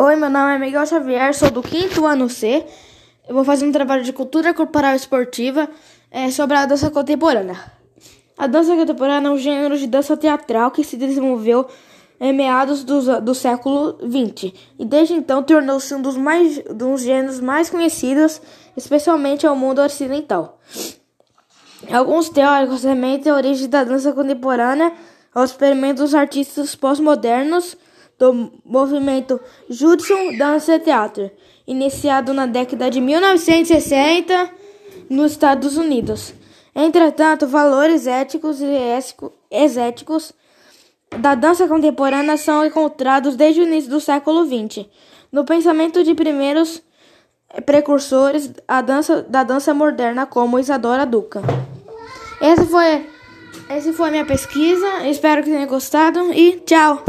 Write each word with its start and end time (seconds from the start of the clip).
Oi, 0.00 0.14
meu 0.14 0.30
nome 0.30 0.54
é 0.54 0.58
Miguel 0.60 0.86
Xavier, 0.86 1.34
sou 1.34 1.50
do 1.50 1.60
quinto 1.60 2.06
ano 2.06 2.28
C. 2.28 2.64
Eu 3.28 3.34
vou 3.34 3.42
fazer 3.42 3.66
um 3.66 3.72
trabalho 3.72 4.04
de 4.04 4.12
cultura 4.12 4.54
corporal 4.54 4.94
esportiva 4.94 5.68
é, 6.08 6.30
sobre 6.30 6.56
a 6.56 6.64
dança 6.66 6.88
contemporânea. 6.88 7.58
A 8.38 8.46
dança 8.46 8.76
contemporânea 8.76 9.26
é 9.26 9.30
um 9.32 9.36
gênero 9.36 9.76
de 9.76 9.88
dança 9.88 10.16
teatral 10.16 10.70
que 10.70 10.84
se 10.84 10.96
desenvolveu 10.96 11.66
em 12.20 12.32
meados 12.32 12.84
do, 12.84 13.20
do 13.20 13.34
século 13.34 13.98
XX 14.00 14.52
e 14.78 14.84
desde 14.84 15.14
então 15.14 15.42
tornou-se 15.42 15.92
um 15.92 16.00
dos, 16.00 16.16
mais, 16.16 16.62
dos 16.72 17.02
gêneros 17.02 17.40
mais 17.40 17.68
conhecidos, 17.68 18.40
especialmente 18.76 19.48
ao 19.48 19.56
mundo 19.56 19.80
ocidental. 19.82 20.60
Alguns 21.90 22.28
teóricos 22.28 22.84
remetem 22.84 23.32
a 23.32 23.34
origem 23.34 23.68
da 23.68 23.82
dança 23.82 24.12
contemporânea 24.12 24.92
aos 25.34 25.50
experimentos 25.50 26.14
artistas 26.14 26.76
pós-modernos 26.76 27.76
do 28.18 28.50
movimento 28.64 29.40
Judson 29.70 30.36
Dance 30.36 30.78
Theater, 30.80 31.32
iniciado 31.66 32.34
na 32.34 32.46
década 32.46 32.90
de 32.90 33.00
1960 33.00 34.50
nos 35.08 35.32
Estados 35.32 35.76
Unidos. 35.76 36.34
Entretanto, 36.74 37.46
valores 37.46 38.06
éticos 38.06 38.60
e 38.60 39.78
éticos 39.78 40.32
da 41.18 41.34
dança 41.34 41.66
contemporânea 41.66 42.36
são 42.36 42.64
encontrados 42.64 43.36
desde 43.36 43.60
o 43.60 43.64
início 43.64 43.90
do 43.90 44.00
século 44.00 44.44
XX. 44.44 44.86
No 45.32 45.44
pensamento 45.44 46.02
de 46.02 46.14
primeiros 46.14 46.82
precursores 47.64 48.52
a 48.66 48.80
dança, 48.82 49.22
da 49.22 49.42
dança 49.42 49.72
moderna, 49.72 50.26
como 50.26 50.58
Isadora 50.58 51.06
Duca. 51.06 51.42
Essa 52.40 52.66
foi, 52.66 53.06
essa 53.68 53.92
foi 53.92 54.08
a 54.08 54.10
minha 54.10 54.26
pesquisa. 54.26 55.08
Espero 55.08 55.42
que 55.42 55.50
tenham 55.50 55.66
gostado 55.66 56.32
e 56.32 56.60
tchau! 56.60 57.02